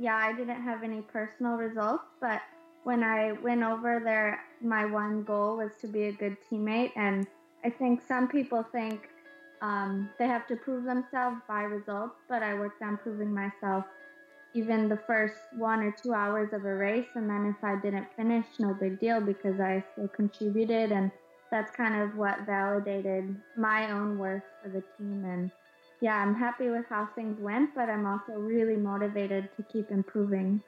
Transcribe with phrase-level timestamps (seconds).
[0.00, 2.40] yeah, I didn't have any personal results, but
[2.84, 6.92] when I went over there, my one goal was to be a good teammate.
[6.96, 7.26] And
[7.64, 9.10] I think some people think
[9.60, 13.84] um, they have to prove themselves by results, but I worked on proving myself
[14.54, 17.08] even the first one or two hours of a race.
[17.14, 20.92] And then if I didn't finish, no big deal because I still contributed.
[20.92, 21.10] And
[21.50, 25.24] that's kind of what validated my own worth for the team.
[25.26, 25.50] And
[26.00, 30.62] yeah, I'm happy with how things went, but I'm also really motivated to keep improving.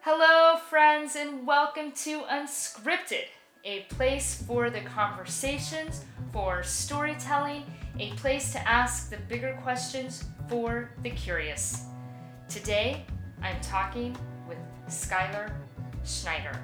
[0.00, 3.26] Hello, friends, and welcome to Unscripted,
[3.64, 7.62] a place for the conversations, for storytelling,
[8.00, 11.84] a place to ask the bigger questions for the curious.
[12.48, 13.06] Today,
[13.40, 14.16] I'm talking
[14.48, 15.52] with Skylar
[16.04, 16.60] Schneider,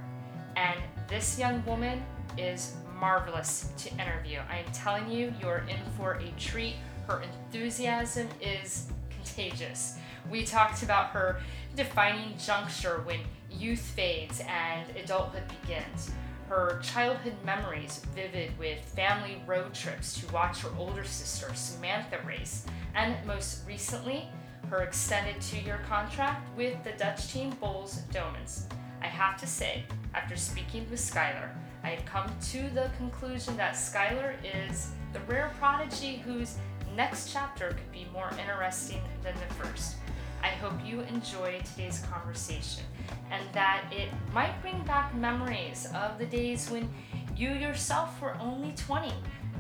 [0.59, 2.03] and this young woman
[2.37, 4.41] is marvelous to interview.
[4.51, 6.75] I am telling you, you're in for a treat.
[7.07, 9.99] Her enthusiasm is contagious.
[10.31, 11.41] We talked about her
[11.77, 13.21] defining juncture when
[13.51, 16.11] youth fades and adulthood begins.
[16.49, 22.67] Her childhood memories vivid with family road trips to watch her older sister Samantha race,
[22.95, 24.29] and most recently,
[24.71, 28.65] her extended two year contract with the Dutch team Boels Dolmans.
[29.03, 31.51] I have to say, after speaking with Skylar,
[31.83, 34.35] I have come to the conclusion that Skylar
[34.69, 36.57] is the rare prodigy whose
[36.97, 39.97] next chapter could be more interesting than the first.
[40.43, 42.85] I hope you enjoy today's conversation
[43.31, 46.89] and that it might bring back memories of the days when
[47.37, 49.13] you yourself were only 20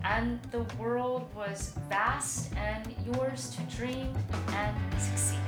[0.05, 4.14] and the world was vast and yours to dream
[4.48, 5.39] and succeed.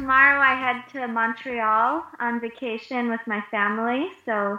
[0.00, 4.58] Tomorrow I head to Montreal on vacation with my family, so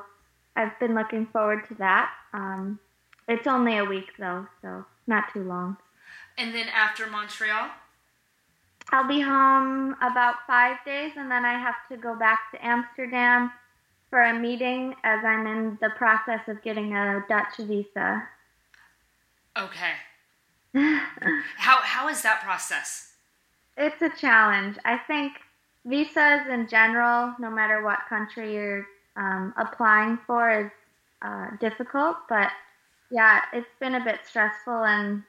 [0.56, 2.12] I've been looking forward to that.
[2.32, 2.80] Um,
[3.28, 5.78] it's only a week though, so not too long.
[6.38, 7.70] And then after Montreal?
[8.92, 13.52] I'll be home about five days, and then I have to go back to Amsterdam
[14.12, 18.28] for a meeting as I'm in the process of getting a Dutch visa.
[19.58, 19.94] Okay.
[20.76, 23.11] how, how is that process?
[23.78, 24.78] It's a challenge.
[24.86, 25.34] I think
[25.86, 30.72] visas in general, no matter what country you're um, applying for, is
[31.22, 32.18] uh, difficult.
[32.30, 32.52] But
[33.10, 34.84] yeah, it's been a bit stressful.
[34.84, 35.24] And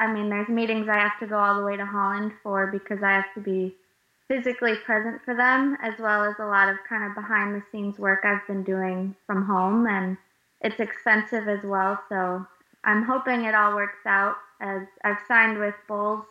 [0.00, 3.02] I mean, there's meetings I have to go all the way to Holland for because
[3.02, 3.74] I have to be
[4.28, 7.98] physically present for them, as well as a lot of kind of behind the scenes
[7.98, 9.86] work I've been doing from home.
[9.86, 10.16] And
[10.60, 12.00] it's expensive as well.
[12.08, 12.46] So
[12.84, 16.24] I'm hoping it all works out as I've signed with Boels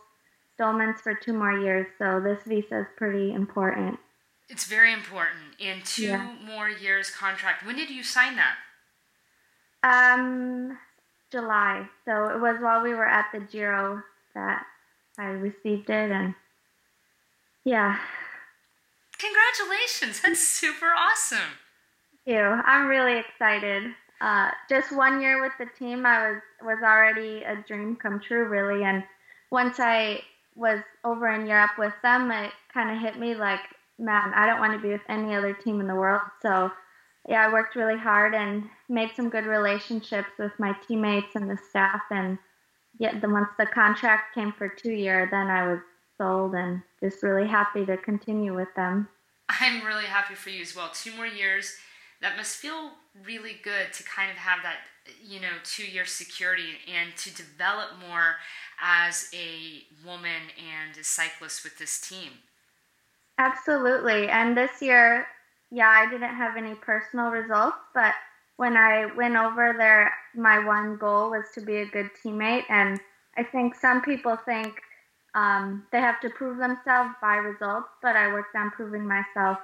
[0.58, 3.98] Dolmans for two more years, so this visa is pretty important.
[4.48, 5.38] It's very important.
[5.58, 6.34] In two yeah.
[6.44, 7.66] more years contract.
[7.66, 8.56] When did you sign that?
[9.82, 10.78] Um,
[11.30, 11.86] July.
[12.04, 14.02] So it was while we were at the Giro
[14.34, 14.64] that
[15.18, 16.34] I received it, and
[17.64, 17.98] yeah.
[19.18, 20.20] Congratulations!
[20.20, 21.38] That's super awesome.
[22.24, 22.42] Thank you.
[22.42, 23.92] I'm really excited.
[24.20, 28.46] Uh, just one year with the team, I was was already a dream come true,
[28.48, 28.84] really.
[28.84, 29.04] And
[29.50, 30.22] once I
[30.58, 33.60] was over in Europe with them, it kind of hit me like,
[33.98, 36.22] man, I don't want to be with any other team in the world.
[36.42, 36.70] So,
[37.28, 41.58] yeah, I worked really hard and made some good relationships with my teammates and the
[41.70, 42.02] staff.
[42.10, 42.38] And
[42.98, 45.80] yeah, then once the contract came for two year, then I was
[46.16, 49.08] sold and just really happy to continue with them.
[49.48, 50.90] I'm really happy for you as well.
[50.92, 51.76] Two more years.
[52.20, 52.92] That must feel
[53.24, 54.78] really good to kind of have that,
[55.24, 58.36] you know, two year security and to develop more
[58.80, 62.30] as a woman and a cyclist with this team.
[63.38, 64.28] Absolutely.
[64.28, 65.26] And this year,
[65.70, 68.14] yeah, I didn't have any personal results, but
[68.56, 72.64] when I went over there, my one goal was to be a good teammate.
[72.68, 72.98] And
[73.36, 74.80] I think some people think
[75.34, 79.58] um, they have to prove themselves by results, but I worked on proving myself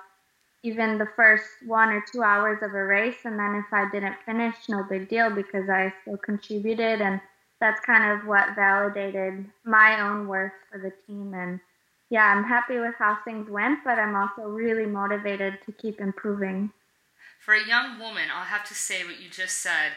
[0.65, 3.19] even the first one or two hours of a race.
[3.25, 7.21] And then if I didn't finish, no big deal because I still contributed and
[7.61, 11.35] that's kind of what validated my own worth for the team.
[11.35, 11.61] And
[12.09, 16.73] yeah, I'm happy with how things went, but I'm also really motivated to keep improving.
[17.41, 19.93] For a young woman, I'll have to say what you just said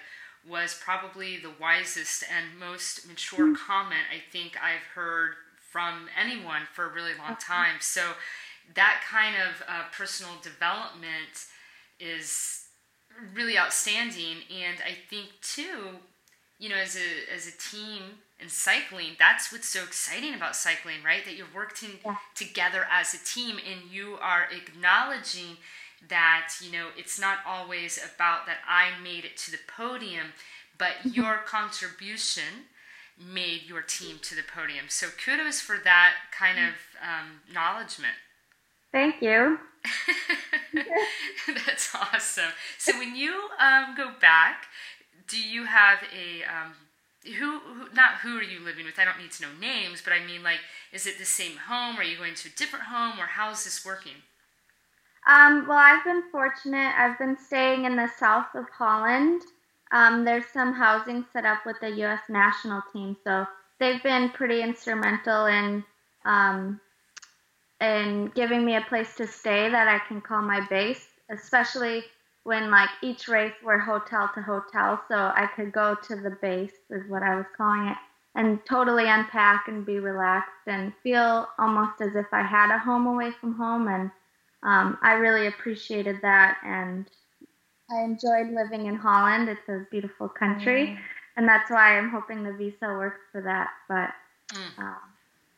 [0.48, 3.56] was probably the wisest and most mature mm-hmm.
[3.56, 5.36] comment I think I've heard
[5.72, 7.78] from anyone for a really long time.
[7.80, 8.02] So
[8.75, 11.46] that kind of uh, personal development
[12.00, 12.66] is
[13.34, 14.38] really outstanding.
[14.52, 16.00] And I think too,
[16.60, 18.02] you know, as a as a team
[18.40, 21.25] in cycling, that's what's so exciting about cycling, right?
[21.25, 22.16] That you're working yeah.
[22.36, 25.58] together as a team, and you are acknowledging
[26.10, 30.28] that you know it's not always about that I made it to the podium,
[30.78, 31.10] but mm-hmm.
[31.10, 32.68] your contribution
[33.19, 34.86] made your team to the podium.
[34.90, 38.14] So kudos for that kind of um, acknowledgement.
[38.92, 39.60] Thank you.
[41.66, 42.51] That's awesome.
[42.78, 44.66] So when you um, go back,
[45.28, 46.74] do you have a um,
[47.24, 47.94] who, who?
[47.94, 49.00] Not who are you living with?
[49.00, 50.60] I don't need to know names, but I mean, like,
[50.94, 51.98] is it the same home?
[51.98, 54.24] Are you going to a different home, or how is this working?
[55.28, 56.94] Um, well, I've been fortunate.
[56.98, 59.42] I've been staying in the south of Holland.
[59.92, 62.22] Um, there's some housing set up with the U.S.
[62.30, 63.45] national team, so
[63.80, 65.83] they've been pretty instrumental in
[66.25, 66.80] um,
[67.81, 72.03] in giving me a place to stay that I can call my base, especially
[72.44, 76.74] when like each race were hotel to hotel, so I could go to the base
[76.89, 77.97] is what I was calling it,
[78.35, 83.06] and totally unpack and be relaxed and feel almost as if I had a home
[83.06, 84.09] away from home and
[84.63, 87.09] um, I really appreciated that, and
[87.91, 89.50] I enjoyed living in Holland.
[89.50, 90.97] It's a beautiful country, mm.
[91.38, 93.69] and that's why I'm hoping the visa works for that.
[93.88, 94.09] But
[94.57, 94.80] mm.
[94.80, 94.95] um,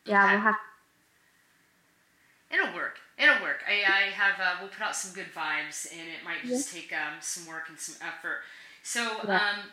[0.06, 0.34] yeah, okay.
[0.34, 0.54] we'll have.
[2.50, 2.98] It'll work.
[3.16, 3.60] It'll work.
[3.66, 4.40] I, I have.
[4.40, 6.80] Uh, we'll put out some good vibes, and it might just yeah.
[6.80, 8.38] take um, some work and some effort.
[8.82, 9.70] So, um,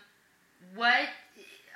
[0.76, 1.08] what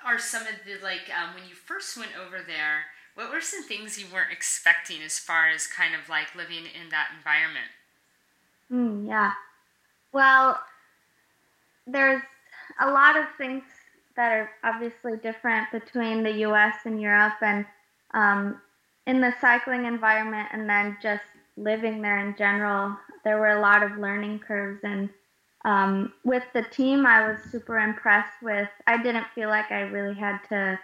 [0.05, 2.85] are some of the like um, when you first went over there?
[3.15, 6.89] What were some things you weren't expecting as far as kind of like living in
[6.91, 7.71] that environment?
[8.71, 9.33] Mm, yeah.
[10.13, 10.59] Well,
[11.87, 12.21] there's
[12.79, 13.63] a lot of things
[14.15, 17.65] that are obviously different between the US and Europe and
[18.13, 18.61] um,
[19.07, 21.23] in the cycling environment and then just
[21.57, 22.95] living there in general.
[23.23, 25.09] There were a lot of learning curves and
[25.63, 28.69] um, with the team, I was super impressed with.
[28.87, 30.79] I didn't feel like I really had to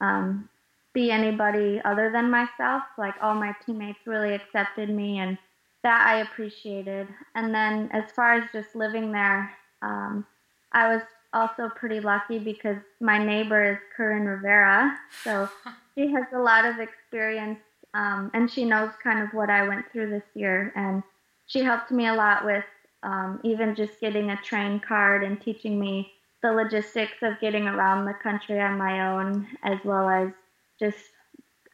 [0.00, 0.48] um,
[0.92, 2.82] be anybody other than myself.
[2.96, 5.36] Like all my teammates really accepted me, and
[5.82, 7.08] that I appreciated.
[7.34, 9.50] And then as far as just living there,
[9.82, 10.24] um,
[10.72, 11.02] I was
[11.32, 15.48] also pretty lucky because my neighbor is Coryn Rivera, so
[15.94, 17.60] she has a lot of experience,
[17.94, 21.02] um, and she knows kind of what I went through this year, and
[21.46, 22.64] she helped me a lot with
[23.02, 28.04] um, even just getting a train card and teaching me the logistics of getting around
[28.04, 30.30] the country on my own, as well as
[30.78, 30.98] just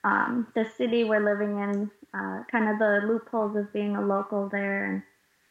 [0.05, 4.49] um, the city we're living in, uh, kind of the loopholes of being a local
[4.49, 4.93] there.
[4.93, 5.03] And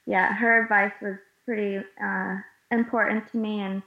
[0.06, 2.36] yeah, her advice was pretty uh,
[2.72, 3.82] important to me, and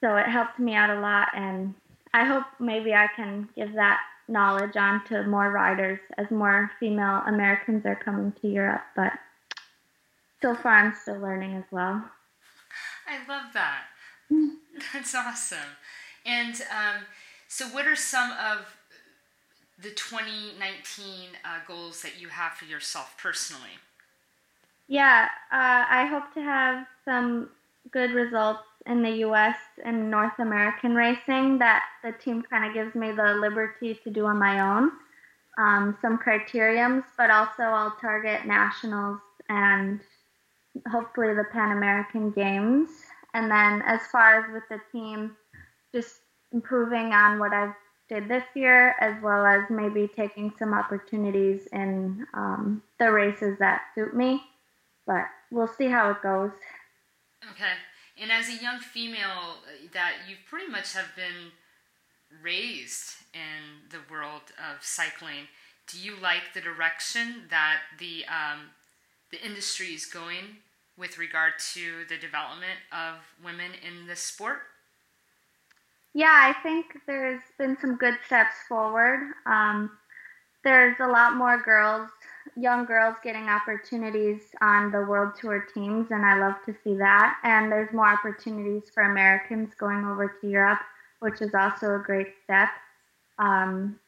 [0.00, 1.28] so it helped me out a lot.
[1.34, 1.74] And
[2.14, 7.22] I hope maybe I can give that knowledge on to more riders as more female
[7.26, 8.84] Americans are coming to Europe.
[8.94, 9.12] But
[10.40, 12.04] so far, I'm still learning as well.
[13.08, 13.82] I love that.
[14.92, 15.58] That's awesome.
[16.24, 17.02] And um,
[17.48, 18.76] so, what are some of
[19.82, 23.80] the 2019 uh, goals that you have for yourself personally?
[24.86, 27.50] Yeah, uh, I hope to have some
[27.90, 29.56] good results in the U.S.
[29.84, 34.26] and North American racing that the team kind of gives me the liberty to do
[34.26, 34.90] on my own.
[35.56, 40.00] Um, some criteriums, but also I'll target nationals and
[40.90, 42.88] hopefully the Pan American Games.
[43.34, 45.36] And then as far as with the team,
[45.94, 46.20] just
[46.52, 47.74] improving on what I've
[48.08, 53.82] did this year, as well as maybe taking some opportunities in um, the races that
[53.94, 54.42] suit me.
[55.06, 56.50] But we'll see how it goes.
[57.52, 57.72] Okay.
[58.20, 61.52] And as a young female, uh, that you pretty much have been
[62.42, 65.48] raised in the world of cycling,
[65.86, 68.70] do you like the direction that the um,
[69.30, 70.58] the industry is going
[70.96, 74.58] with regard to the development of women in this sport?
[76.14, 79.32] Yeah, I think there's been some good steps forward.
[79.46, 79.90] Um,
[80.62, 82.08] there's a lot more girls,
[82.56, 87.38] young girls, getting opportunities on the world tour teams, and I love to see that.
[87.42, 90.80] And there's more opportunities for Americans going over to Europe,
[91.20, 92.68] which is also a great step.
[93.38, 93.98] Um,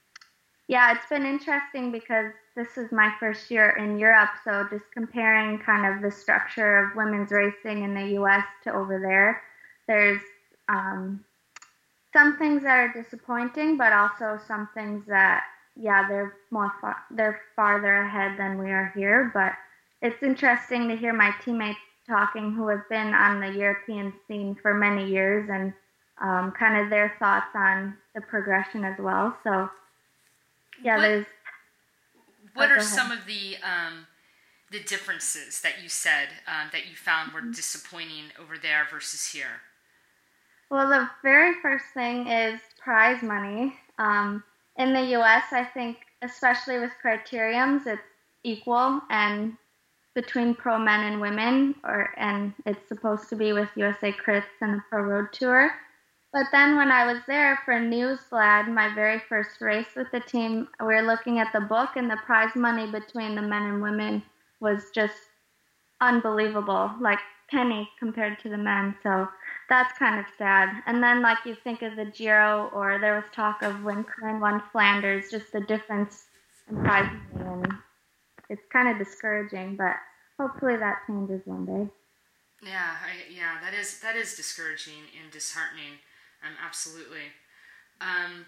[0.69, 5.59] yeah, it's been interesting because this is my first year in Europe, so just comparing
[5.59, 8.45] kind of the structure of women's racing in the U.S.
[8.65, 9.43] to over there,
[9.87, 10.23] there's
[10.69, 11.25] um,
[12.13, 15.45] some things that are disappointing, but also some things that
[15.79, 19.31] yeah they're more far, they're farther ahead than we are here.
[19.33, 19.53] But
[20.03, 21.79] it's interesting to hear my teammates
[22.09, 25.73] talking who have been on the European scene for many years and
[26.21, 29.37] um, kind of their thoughts on the progression as well.
[29.45, 29.69] So
[30.83, 31.27] yeah, what, there's.
[32.55, 34.07] What oh, are some of the um,
[34.71, 39.61] the differences that you said um, that you found were disappointing over there versus here?
[40.71, 43.77] Well, the very first thing is prize money.
[43.99, 44.43] Um,
[44.79, 48.03] in the US, I think, especially with criteriums, it's
[48.45, 49.57] equal and
[50.15, 54.75] between pro men and women, or and it's supposed to be with USA Crits and
[54.75, 55.71] the Pro Road Tour.
[56.33, 60.69] But then when I was there for Nieuwsblad, my very first race with the team,
[60.81, 64.23] we were looking at the book, and the prize money between the men and women
[64.61, 65.17] was just
[66.01, 68.95] unbelievable, like penny compared to the men.
[69.03, 69.29] So
[69.69, 70.83] that's kind of sad.
[70.87, 74.41] And then, like, you think of the Giro, or there was talk of when Coryn
[74.41, 76.25] won Flanders, just the difference
[76.69, 77.73] in prize money, and
[78.49, 79.95] it's kind of discouraging, but
[80.39, 81.91] hopefully that changes one day.
[82.63, 86.01] Yeah, I, yeah, that is that is discouraging and disheartening.
[86.43, 87.33] Um, absolutely.
[88.01, 88.47] Um,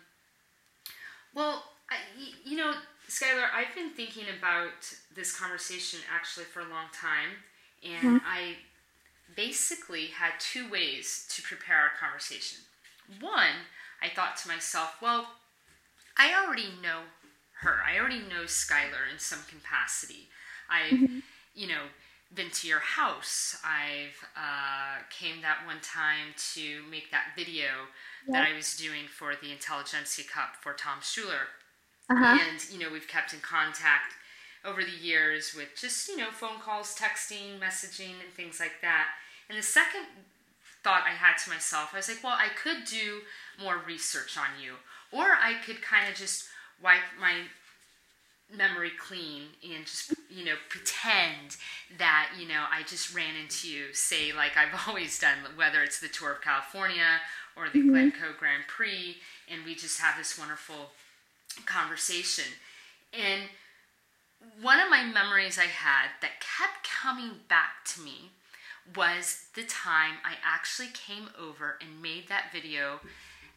[1.35, 1.97] well, I,
[2.45, 2.75] you know,
[3.09, 7.31] Skylar, I've been thinking about this conversation actually for a long time,
[7.85, 8.27] and mm-hmm.
[8.27, 8.57] I
[9.37, 12.59] basically had two ways to prepare our conversation.
[13.21, 13.67] One,
[14.03, 15.29] I thought to myself, well,
[16.17, 17.03] I already know
[17.61, 17.77] her.
[17.87, 20.29] I already know Skylar in some capacity.
[20.71, 21.19] I've, mm-hmm.
[21.55, 21.85] you know,
[22.35, 23.57] been to your house.
[23.65, 27.89] I've uh, came that one time to make that video
[28.29, 31.49] that I was doing for the Intelligentsia Cup for Tom Schuler.
[32.11, 32.39] Uh-huh.
[32.39, 34.15] And, you know, we've kept in contact
[34.65, 39.07] over the years with just, you know, phone calls, texting, messaging, and things like that.
[39.49, 40.03] And the second
[40.83, 43.21] thought I had to myself, I was like, well, I could do
[43.63, 44.75] more research on you,
[45.13, 46.45] or I could kind of just
[46.83, 47.35] wipe my
[48.57, 51.57] memory clean and just you know pretend
[51.99, 56.01] that you know I just ran into you say like I've always done whether it's
[56.01, 57.21] the tour of California
[57.57, 57.91] or the mm-hmm.
[57.91, 59.17] Glencoe Grand Prix
[59.51, 60.93] and we just have this wonderful
[61.67, 62.45] conversation
[63.13, 63.43] and
[64.61, 68.33] one of my memories I had that kept coming back to me
[68.97, 73.01] was the time I actually came over and made that video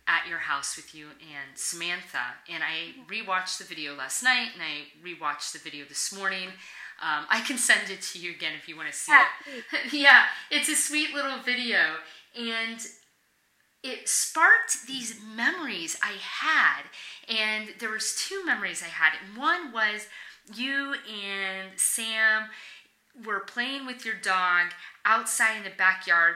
[0.08, 2.36] at your house with you and Samantha.
[2.50, 6.50] And I rewatched the video last night and I rewatched the video this morning.
[7.02, 9.94] Um, I can send it to you again if you want to see it.
[9.94, 11.80] yeah, it's a sweet little video.
[12.38, 12.80] And
[13.84, 16.84] it sparked these memories I had.
[17.28, 19.14] And there was two memories I had.
[19.26, 20.08] And one was
[20.56, 22.50] you and Sam
[23.26, 24.72] were playing with your dog
[25.06, 26.36] outside in the backyard,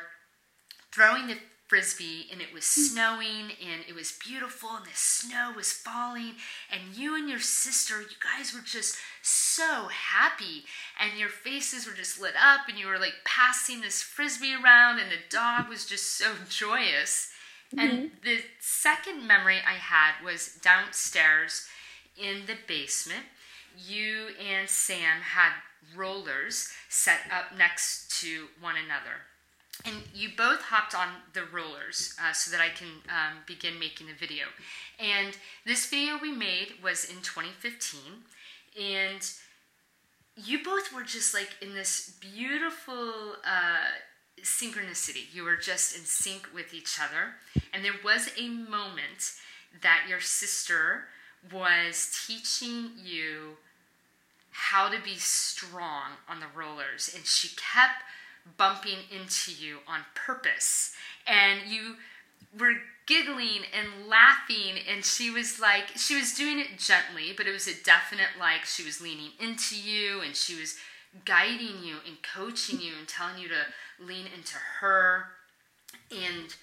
[0.92, 5.72] throwing the frisbee and it was snowing and it was beautiful and the snow was
[5.72, 6.34] falling
[6.72, 10.64] and you and your sister you guys were just so happy
[11.00, 15.00] and your faces were just lit up and you were like passing this frisbee around
[15.00, 17.32] and the dog was just so joyous
[17.76, 17.80] mm-hmm.
[17.80, 21.68] and the second memory i had was downstairs
[22.16, 23.26] in the basement
[23.78, 25.52] you and sam had
[25.96, 29.22] rollers set up next to one another
[29.84, 34.08] and you both hopped on the rollers uh, so that I can um, begin making
[34.08, 34.46] the video.
[35.00, 38.00] And this video we made was in 2015,
[38.80, 39.30] and
[40.38, 43.90] you both were just like in this beautiful uh,
[44.42, 45.34] synchronicity.
[45.34, 47.34] You were just in sync with each other,
[47.74, 49.34] and there was a moment
[49.82, 51.06] that your sister
[51.52, 53.58] was teaching you
[54.56, 58.04] how to be strong on the rollers, and she kept
[58.58, 60.94] bumping into you on purpose.
[61.28, 61.96] And you
[62.58, 64.80] were giggling and laughing.
[64.90, 68.66] And she was like she was doing it gently but it was a definite like
[68.66, 70.78] she was leaning into you and she was
[71.26, 75.26] guiding you and coaching you and telling you to lean into her.
[76.12, 76.56] And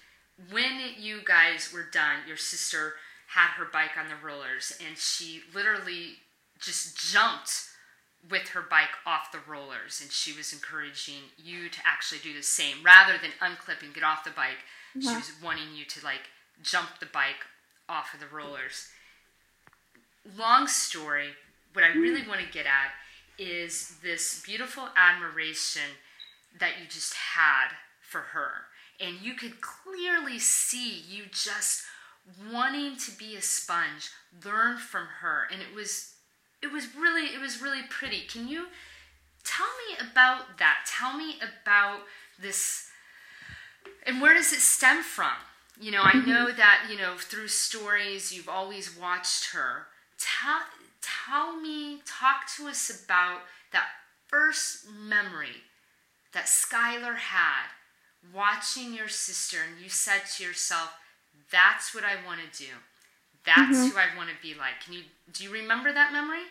[0.51, 2.93] when you guys were done your sister
[3.27, 6.17] had her bike on the rollers and she literally
[6.59, 7.69] just jumped
[8.29, 12.43] with her bike off the rollers and she was encouraging you to actually do the
[12.43, 14.63] same rather than unclip and get off the bike
[14.95, 15.01] mm-hmm.
[15.01, 16.29] she was wanting you to like
[16.61, 17.45] jump the bike
[17.89, 18.87] off of the rollers
[20.37, 21.29] long story
[21.73, 22.27] what i really mm.
[22.29, 22.91] want to get at
[23.37, 25.81] is this beautiful admiration
[26.59, 27.69] that you just had
[28.01, 28.51] for her
[29.01, 31.83] and you could clearly see you just
[32.53, 34.11] wanting to be a sponge
[34.45, 36.12] learn from her and it was
[36.63, 38.21] it was really it was really pretty.
[38.21, 38.67] Can you
[39.43, 40.85] tell me about that?
[40.87, 41.99] Tell me about
[42.39, 42.89] this
[44.05, 45.33] and where does it stem from?
[45.79, 46.57] You know, I know mm-hmm.
[46.57, 49.87] that, you know, through stories you've always watched her.
[50.17, 50.61] Tell
[51.01, 53.41] tell me, talk to us about
[53.71, 53.87] that
[54.27, 55.63] first memory
[56.33, 57.67] that Skylar had
[58.33, 60.93] watching your sister and you said to yourself,
[61.51, 62.69] that's what I want to do.
[63.45, 63.89] That's mm-hmm.
[63.89, 64.79] who I want to be like.
[64.83, 65.01] Can you
[65.33, 66.43] do you remember that memory?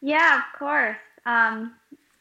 [0.00, 0.96] Yeah, of course.
[1.26, 1.74] Um,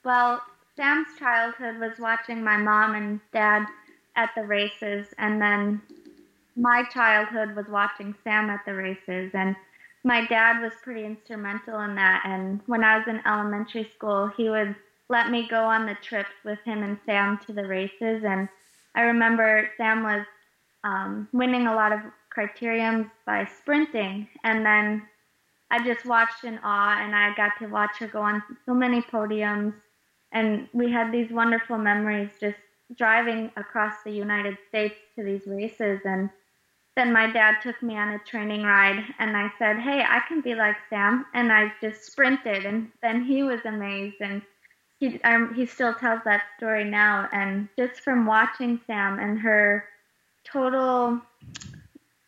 [0.03, 0.41] well,
[0.75, 3.65] Sam's childhood was watching my mom and dad
[4.15, 5.81] at the races, and then
[6.55, 9.31] my childhood was watching Sam at the races.
[9.33, 9.55] And
[10.03, 12.23] my dad was pretty instrumental in that.
[12.25, 14.75] And when I was in elementary school, he would
[15.09, 18.23] let me go on the trips with him and Sam to the races.
[18.23, 18.47] And
[18.95, 20.25] I remember Sam was
[20.83, 21.99] um, winning a lot of
[22.35, 24.27] criteriums by sprinting.
[24.43, 25.03] And then
[25.71, 29.01] I just watched in awe, and I got to watch her go on so many
[29.01, 29.73] podiums.
[30.31, 32.57] And we had these wonderful memories just
[32.95, 36.01] driving across the United States to these races.
[36.05, 36.29] And
[36.95, 40.41] then my dad took me on a training ride, and I said, Hey, I can
[40.41, 41.25] be like Sam.
[41.33, 44.17] And I just sprinted, and then he was amazed.
[44.21, 44.41] And
[44.99, 47.29] he, um, he still tells that story now.
[47.31, 49.85] And just from watching Sam and her
[50.43, 51.19] total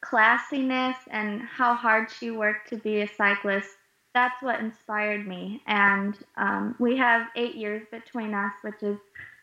[0.10, 3.70] classiness and how hard she worked to be a cyclist,
[4.14, 5.62] that's what inspired me.
[5.68, 8.98] And um, we have eight years between us, which is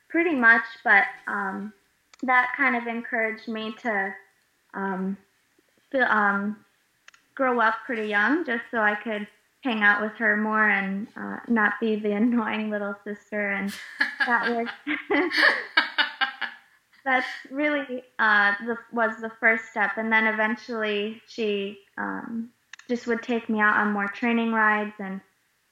[0.09, 1.73] pretty much, but um,
[2.23, 4.15] that kind of encouraged me to
[4.75, 5.17] um,
[5.91, 6.57] feel, um,
[7.35, 9.27] grow up pretty young just so I could
[9.63, 13.51] hang out with her more and uh, not be the annoying little sister.
[13.51, 13.73] And
[14.27, 14.69] that was.
[17.05, 22.51] that's really uh, the, was the first step, and then eventually she um,
[22.89, 25.21] just would take me out on more training rides, and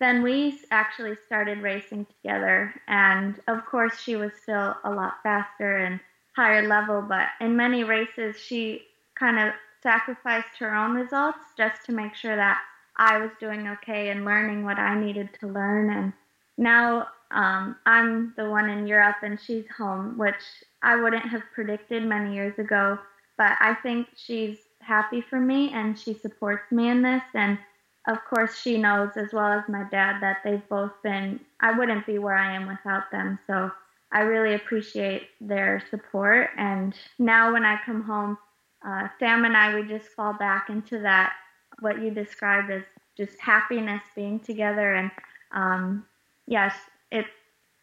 [0.01, 2.75] then we actually started racing together.
[2.89, 6.01] And of course, she was still a lot faster and
[6.35, 8.83] higher level, but in many races, she
[9.19, 12.59] kind of sacrificed her own results just to make sure that
[12.97, 15.91] I was doing okay and learning what I needed to learn.
[15.91, 16.13] And
[16.59, 20.43] now um, I'm the one in Europe and she's home, which
[20.83, 22.99] I wouldn't have predicted many years ago.
[23.39, 27.23] But I think she's happy for me and she supports me in this.
[27.35, 27.59] And
[28.09, 32.07] of course, she knows as well as my dad that they've both been, I wouldn't
[32.07, 33.39] be where I am without them.
[33.47, 33.71] So
[34.13, 36.51] I really appreciate their support.
[36.57, 38.39] And now when I come home,
[38.85, 41.35] uh, Sam and I, we just fall back into that,
[41.81, 42.83] what you described as
[43.17, 44.95] just happiness being together.
[44.95, 45.11] And
[45.53, 46.07] um,
[46.47, 46.75] yes,
[47.11, 47.29] it's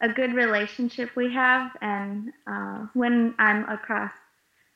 [0.02, 1.72] a good relationship we have.
[1.82, 4.12] And uh, when I'm across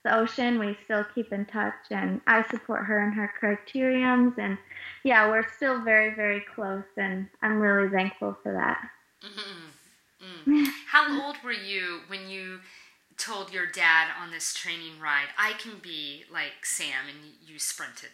[0.04, 1.74] the ocean, we still keep in touch.
[1.90, 4.38] And I support her in her criteriums.
[4.38, 4.58] And
[5.04, 6.84] yeah, we're still very, very close.
[6.98, 8.80] And I'm really thankful for that.
[9.26, 10.52] Mm-hmm.
[10.52, 10.68] Mm.
[10.88, 12.60] How old were you when you
[13.18, 18.10] told your dad on this training ride, I can be like Sam, and you sprinted?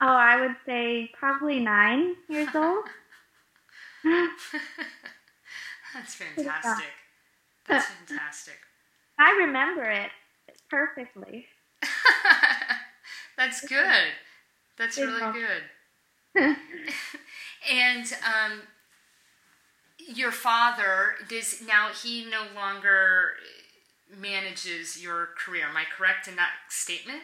[0.00, 2.84] Oh, I would say probably nine years old.
[5.94, 6.92] That's fantastic.
[7.68, 8.58] That's fantastic.
[9.18, 10.10] I remember it
[10.68, 11.46] perfectly.
[13.36, 14.12] That's good.
[14.78, 15.62] That's really good.
[17.70, 18.62] and um,
[19.98, 23.32] your father does now he no longer
[24.16, 25.66] manages your career.
[25.68, 27.22] Am I correct in that statement?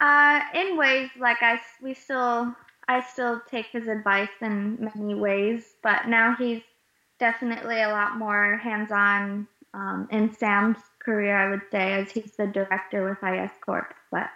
[0.00, 2.54] Uh, in ways, like I, we still,
[2.88, 6.62] I still take his advice in many ways, but now he's
[7.22, 12.48] definitely a lot more hands-on um, in Sam's career, I would say, as he's the
[12.48, 13.94] director with IS Corp.
[14.10, 14.28] But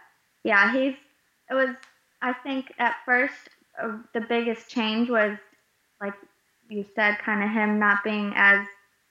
[0.44, 0.94] yeah, he's.
[1.50, 1.70] It was.
[2.22, 3.34] I think at first
[3.82, 5.36] uh, the biggest change was,
[6.00, 6.14] like
[6.70, 8.64] you said, kind of him not being as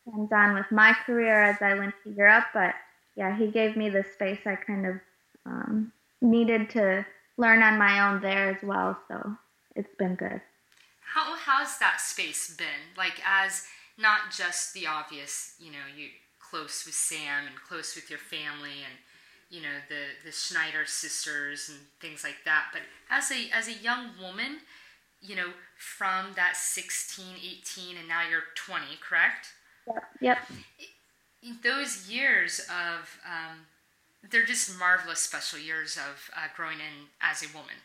[0.10, 2.46] hands-on with my career as I went to Europe.
[2.54, 2.76] But
[3.18, 4.96] yeah, he gave me the space I kind of
[5.46, 7.06] um, needed to
[7.38, 8.98] learn on my own there as well.
[9.10, 9.36] So
[9.76, 10.40] it's been good.
[11.46, 12.96] How's that space been?
[12.98, 13.64] Like as
[13.98, 16.08] not just the obvious, you know, you
[16.40, 18.98] close with Sam and close with your family and
[19.50, 22.82] you know the the Schneider sisters and things like that, but
[23.12, 24.58] as a as a young woman,
[25.22, 29.48] you know, from that 16, 18 and now you're 20, correct?
[29.88, 30.04] Yep.
[30.22, 30.38] yep.
[31.64, 33.60] Those years of um,
[34.32, 37.76] they're just marvelous special years of uh, growing in as a woman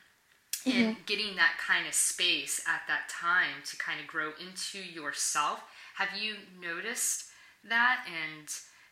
[0.64, 0.78] mm-hmm.
[0.78, 5.60] and getting that kind of space at that time to kind of grow into yourself.
[5.96, 7.26] Have you noticed
[7.68, 8.48] that and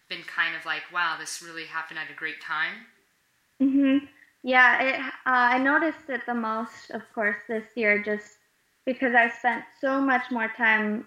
[0.09, 2.87] been kind of like, wow, this really happened at a great time?
[3.61, 4.09] Mhm.
[4.43, 8.39] Yeah, it, uh, I noticed it the most, of course, this year, just
[8.85, 11.07] because I spent so much more time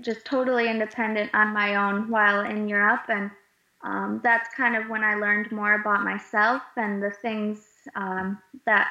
[0.00, 3.30] just totally independent on my own while in Europe, and
[3.82, 7.60] um, that's kind of when I learned more about myself and the things
[7.94, 8.88] um, that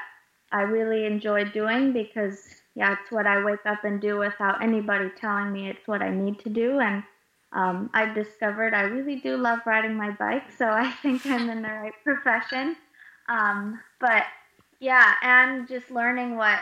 [0.54, 2.40] I really enjoy doing because
[2.76, 6.10] yeah, it's what I wake up and do without anybody telling me it's what I
[6.10, 6.80] need to do.
[6.80, 7.04] And
[7.52, 11.62] um, I've discovered I really do love riding my bike, so I think I'm in
[11.62, 12.76] the right profession.
[13.28, 14.24] Um, but
[14.80, 16.60] yeah, and just learning what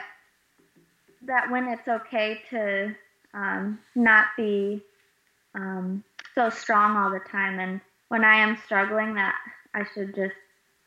[1.23, 2.95] that when it's okay to
[3.33, 4.81] um, not be
[5.55, 7.59] um, so strong all the time.
[7.59, 9.35] And when I am struggling, that
[9.73, 10.35] I should just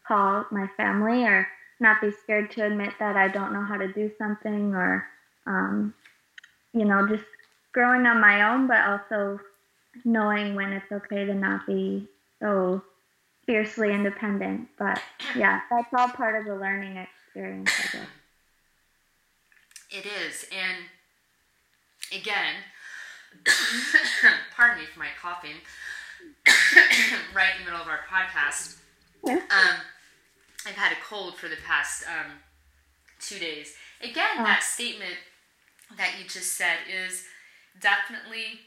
[0.07, 1.47] call my family or
[1.81, 5.07] not be scared to admit that I don't know how to do something or,
[5.47, 5.95] um,
[6.73, 7.25] you know, just
[7.73, 9.41] growing on my own, but also
[10.05, 12.09] knowing when it's okay to not be
[12.41, 12.83] so
[13.47, 14.69] fiercely independent.
[14.79, 15.01] But
[15.37, 18.09] yeah, that's all part of the learning experience, I guess.
[19.91, 20.47] It is.
[20.51, 22.55] And again,
[24.57, 25.57] pardon me for my coughing,
[27.35, 28.79] right in the middle of our podcast.
[29.25, 29.35] Yeah.
[29.35, 29.77] Um,
[30.67, 32.33] I've had a cold for the past um,
[33.21, 33.75] two days.
[34.01, 34.45] Again, Oh.
[34.45, 35.17] that statement
[35.97, 37.25] that you just said is
[37.81, 38.61] definitely,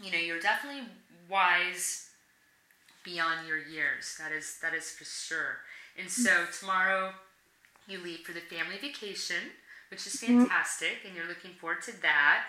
[0.00, 0.84] you know, you're definitely
[1.28, 2.08] wise
[3.04, 4.16] beyond your years.
[4.18, 5.58] That is that is for sure.
[5.98, 7.12] And so tomorrow
[7.86, 9.50] you leave for the family vacation,
[9.90, 12.44] which is fantastic, and you're looking forward to that.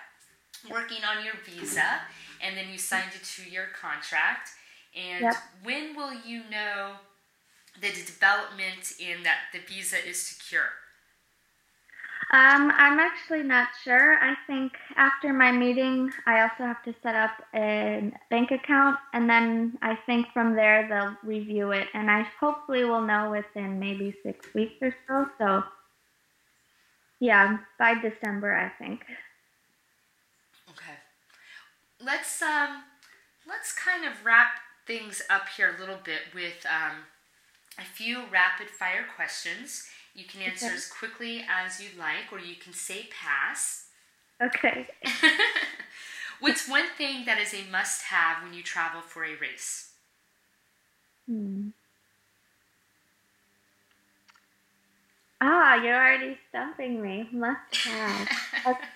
[0.69, 2.01] Working on your visa,
[2.41, 4.49] and then you signed a two-year contract.
[4.95, 5.35] And Yep.
[5.63, 6.97] when will you know
[7.81, 10.69] the development in that the visa is secure?
[12.31, 14.19] Um, I'm actually not sure.
[14.21, 19.27] I think after my meeting, I also have to set up a bank account, and
[19.27, 24.15] then I think from there they'll review it, and I hopefully will know within maybe
[24.21, 25.25] six weeks or so.
[25.39, 25.63] So,
[27.19, 29.01] yeah, by December, I think.
[30.69, 30.97] Okay.
[31.99, 32.83] Let's um
[33.47, 34.49] let's kind of wrap
[34.85, 37.05] things up here a little bit with um,
[37.77, 39.87] a few rapid fire questions.
[40.13, 40.75] You can answer Okay.
[40.75, 43.85] as quickly as you'd like, or you can say pass.
[44.41, 44.87] Okay.
[46.39, 49.91] What's one thing that is a must have when you travel for a race?
[51.27, 51.69] Hmm.
[55.41, 57.27] Ah, you're already stumping me.
[57.31, 58.77] Must have.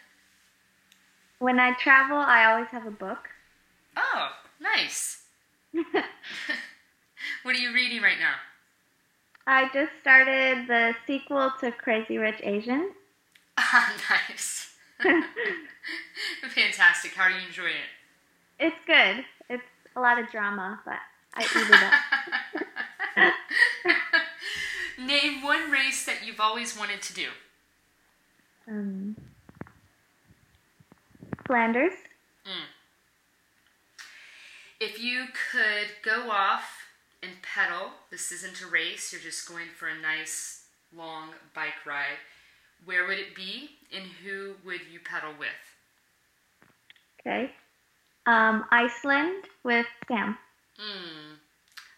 [1.40, 3.28] When I travel, I always have a book.
[3.98, 4.30] Oh,
[4.62, 5.24] nice.
[7.44, 8.36] What are you reading right now?
[9.46, 12.94] I just started the sequel to Crazy Rich Asians.
[13.56, 14.74] Ah, nice.
[16.56, 17.14] Fantastic.
[17.14, 18.66] How are you enjoying it?
[18.66, 19.24] It's good.
[19.48, 19.64] It's
[19.96, 20.98] a lot of drama, but
[21.36, 21.50] I eat
[23.16, 23.34] it up.
[25.06, 27.28] Name one race that you've always wanted to do.
[28.68, 29.16] um,
[31.46, 31.94] Flanders.
[32.48, 32.66] Mm.
[34.80, 36.83] If you could go off
[37.24, 42.20] and pedal, this isn't a race, you're just going for a nice long bike ride,
[42.86, 45.50] where would it be and who would you pedal with?
[47.20, 47.52] Okay.
[48.26, 50.38] Um, Iceland with Sam.
[50.80, 51.38] Mm.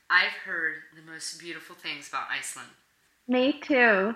[0.09, 2.69] I've heard the most beautiful things about Iceland.
[3.27, 4.15] Me too.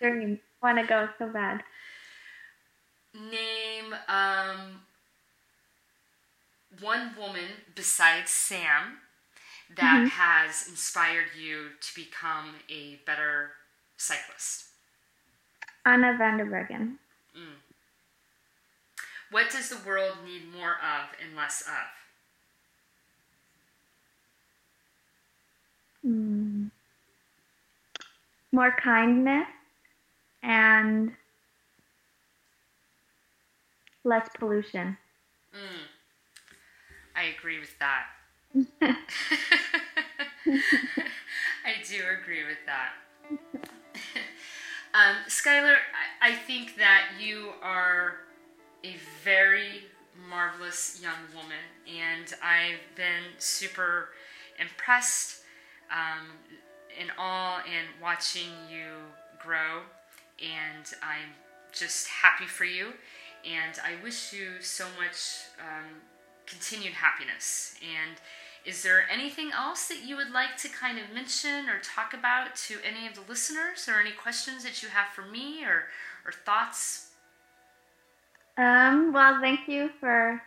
[0.00, 0.38] Dream.
[0.62, 1.62] Want to go so bad.
[3.14, 4.80] Name um,
[6.80, 8.98] one woman besides Sam
[9.76, 10.10] that Mhm.
[10.10, 13.56] has inspired you to become a better
[13.96, 14.70] cyclist.
[15.84, 16.98] Anna van der Breggen.
[17.34, 17.60] Mm.
[19.30, 21.90] What does the world need more of and less of?
[26.02, 26.68] Hmm.
[28.52, 29.48] More kindness
[30.42, 31.16] and
[34.04, 34.98] less pollution.
[35.52, 35.88] Mm.
[37.16, 38.13] I agree with that.
[38.86, 38.94] I
[41.88, 42.92] do agree with that.
[44.94, 45.74] um, Skylar,
[46.22, 48.16] I, I think that you are
[48.84, 49.84] a very
[50.28, 54.10] marvelous young woman, and I've been super
[54.60, 55.40] impressed
[55.90, 56.28] um,
[57.00, 58.92] in awe and watching you
[59.42, 59.80] grow,
[60.40, 61.30] and I'm
[61.72, 62.92] just happy for you,
[63.44, 66.02] and I wish you so much um,
[66.46, 67.74] continued happiness.
[67.82, 68.16] And
[68.64, 72.56] is there anything else that you would like to kind of mention or talk about
[72.56, 75.84] to any of the listeners, or any questions that you have for me, or
[76.24, 77.10] or thoughts?
[78.56, 80.40] Um, well, thank you for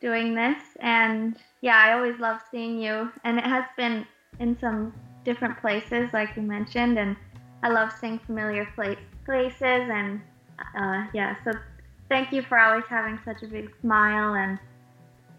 [0.00, 0.62] doing this.
[0.80, 3.10] And yeah, I always love seeing you.
[3.24, 4.06] And it has been
[4.38, 6.98] in some different places, like you mentioned.
[6.98, 7.16] And
[7.62, 9.58] I love seeing familiar pla- places.
[9.90, 10.20] And
[10.78, 11.52] uh, yeah, so
[12.08, 14.58] thank you for always having such a big smile and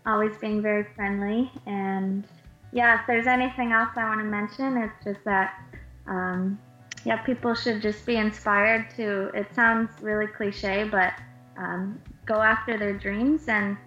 [0.05, 1.51] always being very friendly.
[1.65, 2.25] And
[2.71, 5.59] yeah, if there's anything else I want to mention, it's just that.
[6.07, 6.59] Um,
[7.05, 9.31] yeah, people should just be inspired to.
[9.33, 11.13] It sounds really cliche, but
[11.59, 13.77] um, go after their dreams and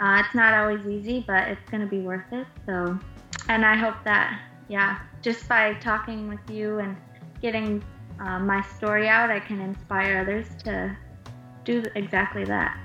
[0.00, 2.98] uh, it's not always easy but it's going to be worth it so
[3.48, 6.96] and i hope that yeah just by talking with you and
[7.40, 7.82] getting
[8.20, 10.96] uh, my story out i can inspire others to
[11.64, 12.76] do exactly that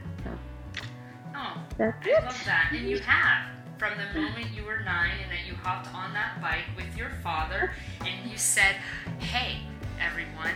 [1.77, 2.23] That's I it.
[2.25, 2.69] love that.
[2.71, 3.51] And you have.
[3.77, 7.09] From the moment you were nine and that you hopped on that bike with your
[7.21, 7.71] father
[8.05, 8.75] and you said,
[9.19, 9.57] hey,
[9.99, 10.53] everyone,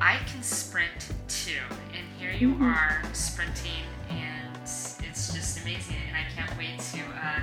[0.00, 1.58] I can sprint too.
[1.92, 2.72] And here you Mhm.
[2.72, 4.98] are sprinting and it's
[5.34, 5.96] just amazing.
[6.06, 7.40] And I can't wait to, uh,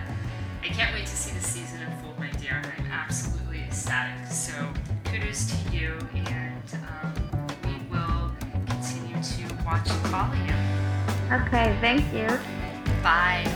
[0.63, 2.61] I can't wait to see the season unfold, my dear.
[2.77, 4.25] I'm absolutely ecstatic.
[4.31, 4.53] So
[5.03, 6.63] kudos to you and
[7.03, 8.31] um, we will
[8.67, 11.43] continue to watch and follow you.
[11.43, 12.39] Okay, thank you.
[13.03, 13.47] Bye.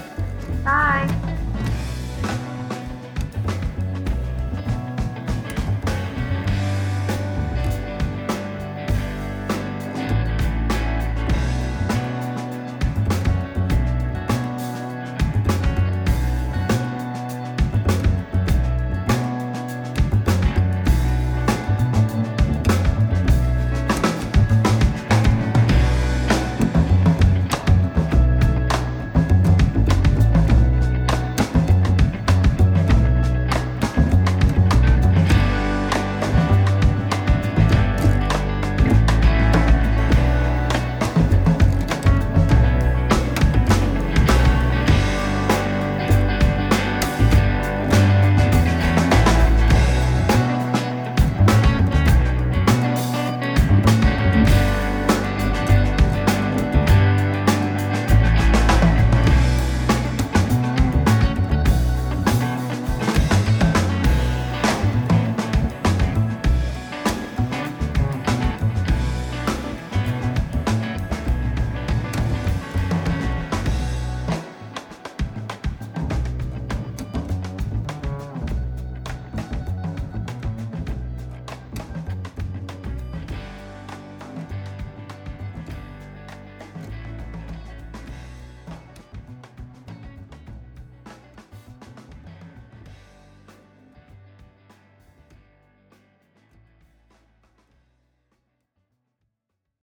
[0.63, 1.37] Bye.